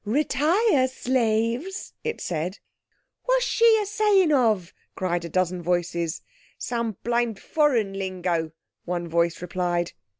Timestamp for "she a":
3.45-3.85